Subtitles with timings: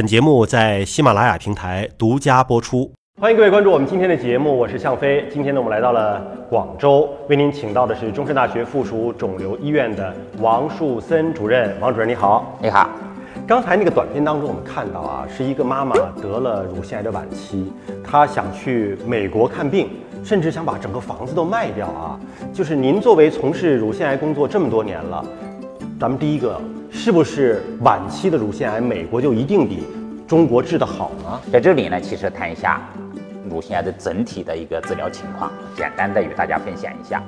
[0.00, 2.90] 本节目在喜马拉雅平台独家播出。
[3.20, 5.28] 欢迎各位关注我们今天的节目，我是向飞。
[5.30, 11.78] 今天呢，我们来到了广州，为您请到的是中山大学附属肿瘤医院的王树森主任。
[11.80, 12.88] 王主任你好，你好。
[13.46, 17.70] 刚才那个短片当中，我们看到啊，是一个妈妈得了乳腺癌的晚期，
[18.02, 19.90] 她想去美国看病，
[20.24, 22.18] 甚至想把整个房子都卖掉啊。
[22.54, 25.22] 就是您作为从事乳腺癌工作这么多年了，
[26.00, 26.58] 咱们第一个
[26.90, 29.84] 是不是晚期的乳腺癌，美国就一定比
[30.26, 31.40] 中国治得好呢？
[31.52, 32.80] 在这里呢，其实谈一下。
[33.48, 37.20] 乳腺癌的整体的一个治疗情况，简单的与大家分享一下。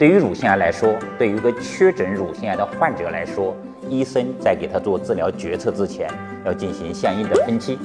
[0.00, 3.54] 对于乳腺癌来说，对于一个确诊乳腺癌的患者来说，
[3.88, 6.10] 医生在给他做治疗决策之前，
[6.44, 7.78] 要进行相应的分期。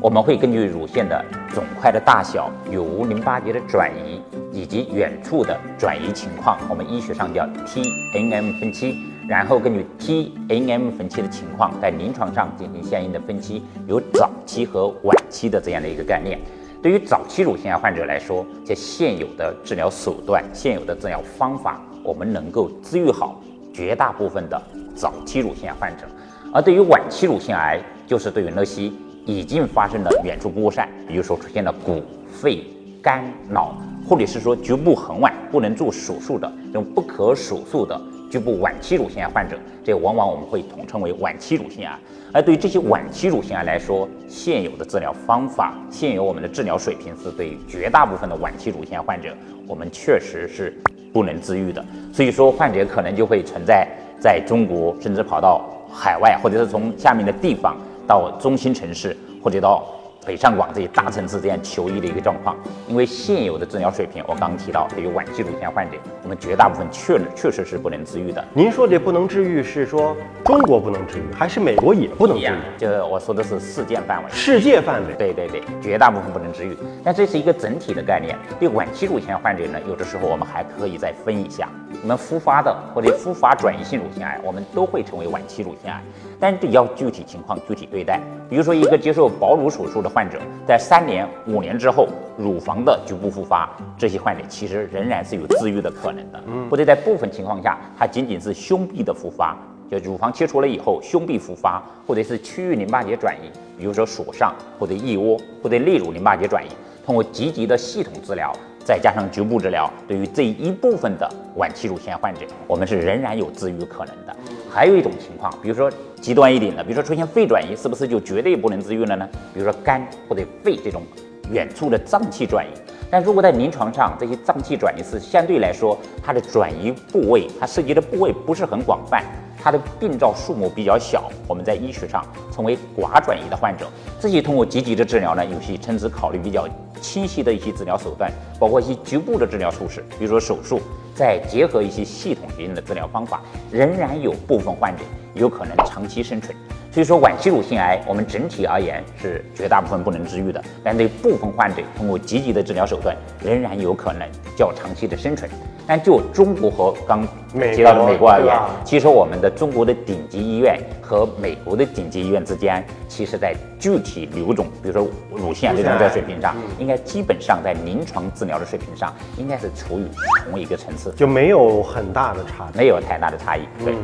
[0.00, 8.96] 我们会根据乳腺的肿块的大小、有无淋巴结的转移以及远处的转移情况，我们医学上叫 TNM 分期。
[9.26, 16.38] 然后根据 TNM 分期的情况，在临床上进行相应的分期，有早期和晚期的这样的一个概念。
[16.82, 23.40] 对于早期乳腺癌患者来说，这现有的治疗手段、现有的治疗方法，我们能够治愈好
[23.72, 24.62] 绝大部分的
[24.94, 26.04] 早期乳腺癌患者；
[26.52, 28.92] 而对于晚期乳腺癌，就是对于那些
[29.24, 32.62] 已经发生了远处扩散，比如说出现了骨、肺、
[33.00, 33.74] 肝、脑，
[34.06, 37.98] 或者是说局部很晚不能做手术的这种不可手术的。
[38.34, 41.96] 局部晚期乳腺癌患者，这往往我们会统称为晚期乳腺癌。
[42.32, 49.32] 而对于这些晚期乳腺癌来说，现有的治疗方法、现有我们的治疗水平是对绝大部分的晚期乳腺癌患者，
[49.68, 50.76] 我们确实是
[51.12, 51.84] 不能治愈的。
[52.12, 53.86] 所以说，患者可能就会存在
[54.18, 59.86] 在中国，甚至跑到海外，或者是从下面的地方到中心城市，或者到。
[60.24, 62.56] 北上广这些大城市这样求医的一个状况，
[62.88, 68.42] 因为现有的治疗水平，我刚刚提到，对于晚期乳腺患者，我们绝大部分确确实是不能治愈的。
[68.54, 72.78] 您说的不能治愈是说中国不能治愈，还是美国也不能治愈？
[72.78, 75.14] 就我说的是世界范围，世界范围。
[75.14, 76.76] 对对对，绝大部分不能治愈。
[77.04, 78.36] 但这是一个整体的概念。
[78.58, 81.68] 对晚期乳腺患者呢，有的时候我们还可以再分一下，
[82.02, 86.02] 我们复发的或者复发转移性乳腺癌，我们都会成为晚期乳腺癌。
[86.40, 88.20] 但是要具体情况具体对待，
[88.50, 92.06] 比如说一个接受保乳手术的患者，在三年、五年之后，
[92.38, 96.40] 乳房的局部复发，这些患者其实仍然是有治愈的可能的。
[96.46, 99.56] 嗯，或者在部分情况下，它仅仅是胸壁的复发，
[99.90, 106.68] 就乳房切除了以后，胸壁复发，或者是区域淋巴结转移，比如说锁上或者腋窝或者肋乳淋巴结转移，
[107.04, 108.52] 通过积极的系统治疗。
[108.84, 114.36] 再加上局部治疗，对于这一部分的晚期乳腺患者，我们是仍然有治愈可能的。
[114.70, 115.90] 还有一种情况，比如说
[116.20, 119.26] 极端一点的，比如说出现肺转移，是不是就绝对不能治愈了呢？
[119.54, 121.02] 比如说肝或者肺这种
[121.50, 122.68] 远处的脏器转移，
[123.10, 129.22] 但如果在临床上这些脏器转移是相对来说它的转移部位，它涉及的部位不是很广泛。
[129.62, 132.22] 它的病灶数目比较小，我们在医学上
[132.52, 133.86] 称为寡转移的患者，
[134.20, 136.68] 这些通过积极的治疗呢，有些甚至考虑比较
[137.04, 140.80] 清晰的一些治疗手段，包括一些局部的治疗措施，比如说手术，
[141.14, 145.04] 再结合一些系统性的治疗方法，仍然有部分患者
[145.34, 146.56] 有可能长期生存。
[146.94, 154.20] 所以说，晚期乳腺癌我们整体而言是绝大部分不能治愈的，但对部分患者通过积极的治疗手段，仍然有可能
[154.56, 155.50] 较长期的生存。
[155.88, 170.06] 但就中国和刚提到的美国而言，其实我们的中国的顶级医院和美国的顶级医院之间，其实在具体瘤种，比如说乳腺癌这种在水平上，应该基本上在临床治疗的水平上，应该是处于
[170.48, 173.60] 同一个层次，就没有很大的差，没有太大的差异。
[173.84, 173.94] 对，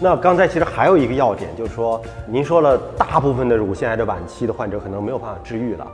[0.00, 5.86] 那刚才其实还有一个要点，就是说您说了，大部分的乳腺癌的晚期的患者可能没有办法治愈了，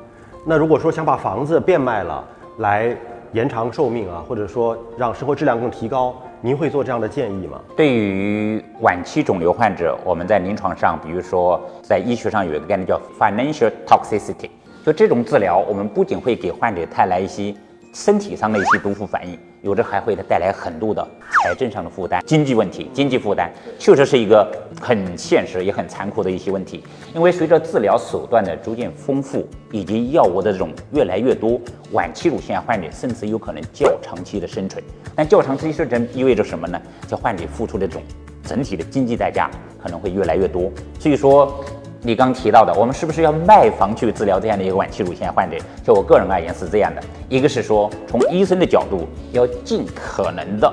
[0.47, 2.25] 那如果说想把房子变卖了
[2.59, 2.97] 来。
[3.33, 7.61] 延长寿命啊，或者说让生活质量更提高，您会做这样的建议吗？
[7.77, 14.49] 对于晚期肿瘤患者，我们在临床上，比如说在医学上有一个概念叫 financial toxicity，
[14.83, 17.55] 就这种治疗，我们不仅会给患者带来一些。
[17.93, 21.07] 身体上的一些毒副反应，有的还会带来很多的
[21.43, 24.47] 财政上的负担、经济问题、经济负担，确实是一个
[24.81, 26.85] 很现实也很残酷的一些问题。
[27.15, 31.61] 因为随着治疗手段的逐渐丰富，以及药物的这种越来越多，
[31.93, 34.83] 晚期乳腺癌患者甚至有可能较长期的生存。
[35.15, 36.81] 但较长期生存意味着什么呢？
[37.07, 38.03] 叫患者付出的这种
[38.45, 39.51] 整体的经济代价
[39.83, 40.71] 可能会越来越多。
[40.99, 41.65] 所以说。
[42.01, 45.57] 你刚提到的，我们是不是要卖房去治疗这样的一个晚期乳腺患者？
[45.85, 50.73] 就我个人而言是这样的，一个是说从医生的角度，要尽可能的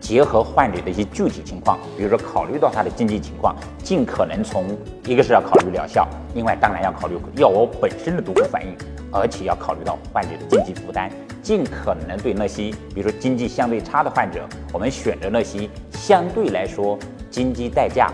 [0.00, 4.64] 结合患者的一些具体情况，比如说考虑到他的经济情况，尽可能从
[5.06, 8.76] 一个是要考虑疗效，另外当然要考虑药物本身的毒副反应，
[9.10, 11.10] 而且要考虑到患者的经济负担，
[11.42, 16.96] 尽可能对那些比如说经济相对差的患者，我们选择那些相对来说
[17.28, 18.08] 经济代价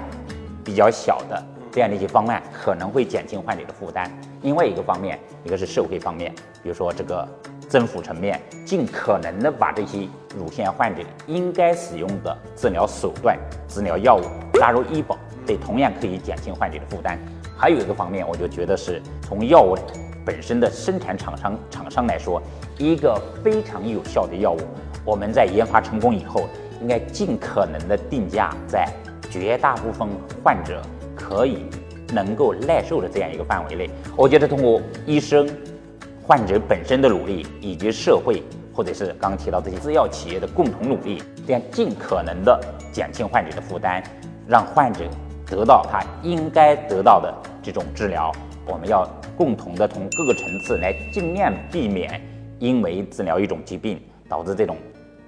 [0.65, 1.45] 比较小的。
[1.71, 4.11] 这样的一些方案，可能会减轻患者的负担。
[4.43, 7.27] 另外一个方面，一个是社会方面，比如说这个
[7.69, 13.39] 政府层面，尽可能的把这些乳腺患者应该使用的治疗手段、
[13.69, 14.23] 治疗药物
[14.59, 17.19] 纳入医保，这同样可以减轻患者的负担。
[17.57, 19.77] 还有一个方面，我就觉得是从药物
[20.25, 22.43] 本身的生产厂商厂商来说，
[22.79, 24.59] 一个非常有效的药物，
[25.05, 26.49] 我们在研发成功以后，
[26.81, 28.89] 应该尽可能的定价在
[29.31, 30.09] 绝大部分
[30.43, 30.83] 患者
[31.31, 31.59] 可以
[32.13, 33.89] 能够耐受的这样一个范围内。
[34.17, 35.49] 我觉得通过医生、
[36.27, 38.43] 患者本身的努力，以及社会
[38.75, 42.61] 或者是刚刚提到这些制药企业的共同努力，这样尽可能的
[42.93, 44.03] 减轻患者的负担，
[44.49, 45.05] 让患者
[45.47, 48.33] 得到他应该得到的这种治疗。
[48.67, 52.21] 我们要共同的从各个层次来尽量避免
[52.59, 54.77] 因为治疗一种疾病导致这种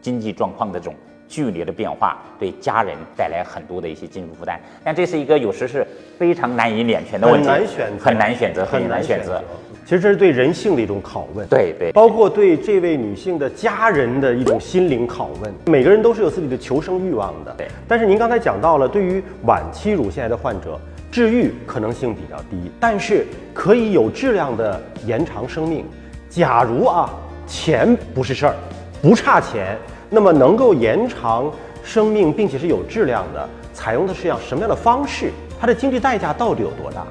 [0.00, 0.94] 经济状况的这种。
[1.32, 5.86] 剧烈的变化对家人带来很多的一些经济负担，但这是一个有时是
[6.18, 9.42] 非常难以两全的问题，很难选择，很难选择，很难选择。
[9.86, 15.50] 其实这是对人性的一种拷问，对对，包括对这位女性的家人的一种心灵拷问。
[15.64, 17.66] 每个人都是有自己的求生欲望的，对。
[17.88, 20.78] 但是您刚才讲到了，对于晚期乳腺癌的患者，
[21.10, 25.86] 治愈可能性比较低，但是可以有质量的延长生命。
[26.28, 27.10] 假如啊，
[27.46, 28.54] 钱不是事儿，
[29.00, 29.76] 不差钱，
[30.12, 31.50] 那么能够延长。
[31.84, 35.32] 生命，并且是有质量的，采用的是样什么样的方式？
[35.60, 37.04] 它的经济代价到底有多大？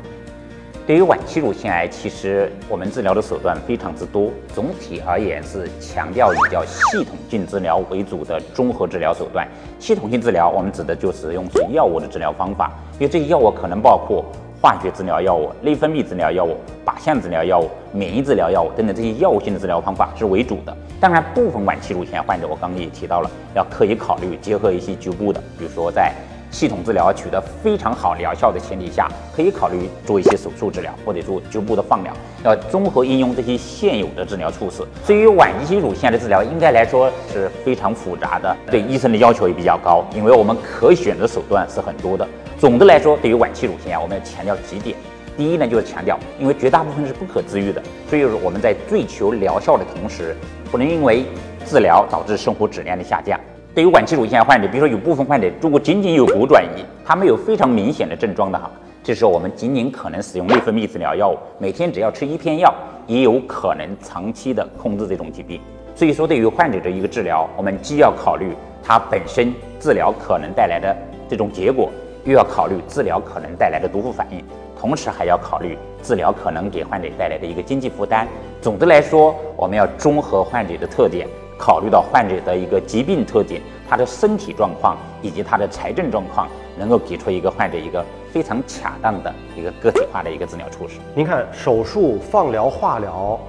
[0.88, 4.32] 对于晚期乳腺癌，其实我们治疗的手段非常之多。
[4.56, 9.46] 总体而言是强调以较系统性治疗为主的综合治疗手段。
[9.78, 14.24] 系统性治疗，我们指的就是用药物的治疗方法，因为这些药物可能包括。
[14.62, 16.56] 化学治疗药物、内分泌治疗药物、
[16.86, 20.78] 靶向治疗药物、免疫治疗药物等等这些药物性的治疗方法是为主的。
[21.00, 26.14] 当然，部分晚期乳腺患者，我刚刚也提到了，要可以考虑结合一些局部的，比如说在
[26.52, 32.14] 系统治疗取得非常好疗效的前提下，可以考虑做一些手术治疗或者做局部的放疗，
[32.44, 34.84] 要综合应用这些现有的治疗措施。
[35.08, 42.28] 至于晚期乳腺的治疗，应该来说是非常复杂的，对医生的要求也比较高，因为我们可选的手段是很多的。
[42.62, 44.96] 总的来说，对于晚期乳腺癌，我们要强调几点。
[45.36, 50.38] 第一呢，就是强调，因为绝大部分是不可治愈的，所以说我们在追求疗效的同时，
[50.70, 51.26] 不能因为
[51.66, 53.40] 治疗导致生活质量的下降。
[53.74, 58.70] 对于晚期乳腺癌患者，比如说有部分患者如果仅仅有骨转移，他没有非常明显的症状的哈，
[59.04, 62.72] 这时候我们仅仅可能使用内分泌治疗药物，每天只要吃一片药，
[63.08, 65.60] 也有可能长期的控制这种疾病。
[65.96, 70.96] 所以说，对于患者的一个治疗，我们既要考虑他本身治疗可能带来的
[71.28, 71.90] 这种结果。
[72.24, 74.44] 又要考虑治疗可能带来的毒副反应，
[74.80, 78.28] 同时还要考虑治疗可能给患者带来的一个经济负担。
[78.62, 81.28] 总的来说，我们要综合患者的特点，
[81.58, 83.60] 考虑到患者的一个疾病特点、
[83.90, 86.48] 他的身体状况以及他的财政状况，
[86.78, 91.00] 能够给出一个患者一个非常恰当的一个个体化的一个治疗措施。
[91.16, 93.40] 您看，手术、放疗、化疗，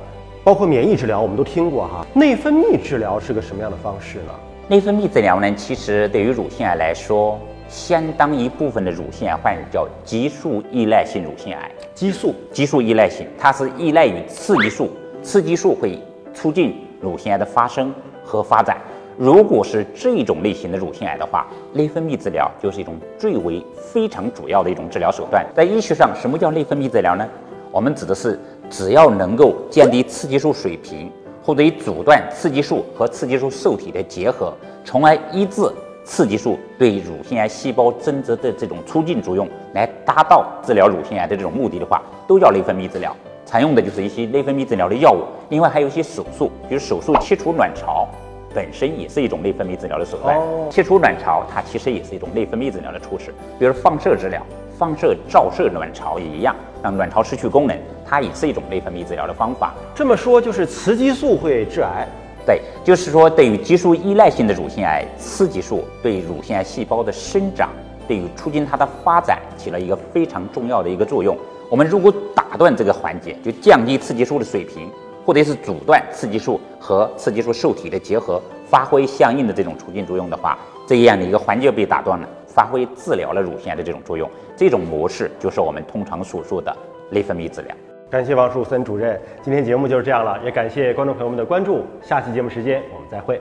[0.42, 2.06] 包括免疫治疗，我们都听过哈。
[2.14, 4.32] 内分泌治疗是个什么样的方式呢？
[4.68, 7.38] 内分泌治疗呢，其实对于乳腺癌来说。
[7.72, 14.90] 相当一部分的乳腺癌患者叫激素依赖性乳腺癌，激素激素依赖性，它是依赖于刺激素，
[15.22, 15.98] 刺激素会
[16.34, 17.92] 促进乳腺癌的发生
[18.22, 18.76] 和发展。
[19.16, 25.46] 如果是这种类型的乳腺癌的话，内分泌治疗就是一种最为非常主要的一种治疗手段。
[25.56, 27.26] 在医学上，什么叫内分泌治疗呢？
[27.70, 28.38] 我们指的是
[28.68, 31.10] 只要能够降低刺激素水平，
[31.42, 34.52] 或者以阻断刺激素和刺激素受体的结合，
[34.84, 35.62] 从而抑制。
[36.04, 43.14] 刺激素对乳腺癌细胞增殖的这种促进作用，来达到治疗乳腺癌的这种目的的话，都叫内分泌治疗。
[43.44, 48.08] 常用的就是一些内分泌治疗的药物，另外还有一些手术，比如手术切除卵巢，
[48.54, 50.36] 本身也是一种内分泌治疗的手段。
[50.70, 53.32] 切除卵巢，它其实也是一种内分泌治疗的措施。
[53.58, 54.42] 比如放射治疗，
[54.78, 59.74] 放射照射卵巢也一样，让卵巢失去功能，它也是一种内分泌治疗的方法。
[59.94, 62.08] 这么说，就是雌激素会致癌。
[62.44, 67.70] 对，就是说，对于激素依赖性的乳腺癌，雌激素对乳腺癌细胞的生长，
[68.08, 71.36] 对于促进它的发展起了一个非常重要的一个作用。
[71.70, 74.90] 我们如果打断这个环节，就降低雌激素的水平，
[75.24, 86.76] 或者是阻断雌激素和雌激素受体的结合，发挥相应的这种促进作用的话，这样的一个环节被打断了，发挥治疗了乳腺癌的这种作用，这种模式就是我们通常所说的
[87.08, 87.74] 内分泌治疗。
[88.12, 91.86] 感谢王树森主任，今天节目就是这样了，也感谢观众朋友们的关注。
[92.02, 93.40] 下期节目时间我们再会。